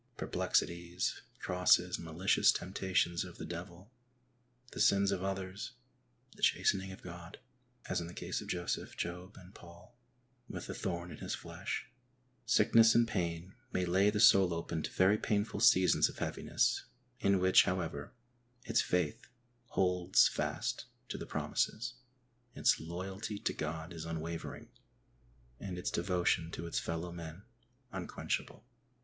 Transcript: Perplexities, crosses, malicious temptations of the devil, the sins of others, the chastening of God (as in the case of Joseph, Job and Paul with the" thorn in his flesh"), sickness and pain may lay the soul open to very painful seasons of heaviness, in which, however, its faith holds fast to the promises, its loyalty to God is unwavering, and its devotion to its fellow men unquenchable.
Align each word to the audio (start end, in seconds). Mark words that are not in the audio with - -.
Perplexities, 0.17 1.21
crosses, 1.39 1.99
malicious 1.99 2.51
temptations 2.51 3.23
of 3.23 3.37
the 3.37 3.45
devil, 3.45 3.91
the 4.71 4.79
sins 4.79 5.11
of 5.11 5.23
others, 5.23 5.73
the 6.35 6.41
chastening 6.41 6.91
of 6.91 7.03
God 7.03 7.37
(as 7.85 8.01
in 8.01 8.07
the 8.07 8.15
case 8.15 8.41
of 8.41 8.47
Joseph, 8.47 8.97
Job 8.97 9.37
and 9.39 9.53
Paul 9.53 9.95
with 10.49 10.65
the" 10.65 10.73
thorn 10.73 11.11
in 11.11 11.17
his 11.19 11.35
flesh"), 11.35 11.85
sickness 12.47 12.95
and 12.95 13.07
pain 13.07 13.53
may 13.71 13.85
lay 13.85 14.09
the 14.09 14.19
soul 14.19 14.55
open 14.55 14.81
to 14.81 14.91
very 14.91 15.19
painful 15.19 15.59
seasons 15.59 16.09
of 16.09 16.17
heaviness, 16.17 16.85
in 17.19 17.37
which, 17.37 17.65
however, 17.65 18.11
its 18.63 18.81
faith 18.81 19.27
holds 19.67 20.27
fast 20.27 20.85
to 21.09 21.17
the 21.19 21.27
promises, 21.27 21.93
its 22.55 22.79
loyalty 22.79 23.37
to 23.37 23.53
God 23.53 23.93
is 23.93 24.05
unwavering, 24.05 24.69
and 25.59 25.77
its 25.77 25.91
devotion 25.91 26.49
to 26.53 26.65
its 26.65 26.79
fellow 26.79 27.11
men 27.11 27.43
unquenchable. 27.91 28.65